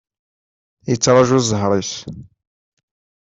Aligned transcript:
Yettraju 0.91 1.39
zzher-is. 1.41 1.93